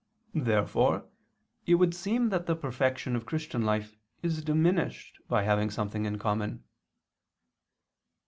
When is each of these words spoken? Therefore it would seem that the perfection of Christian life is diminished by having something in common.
Therefore 0.33 1.07
it 1.67 1.75
would 1.75 1.93
seem 1.93 2.29
that 2.29 2.47
the 2.47 2.55
perfection 2.55 3.15
of 3.15 3.27
Christian 3.27 3.61
life 3.61 3.97
is 4.23 4.43
diminished 4.43 5.21
by 5.27 5.43
having 5.43 5.69
something 5.69 6.05
in 6.05 6.17
common. 6.17 6.63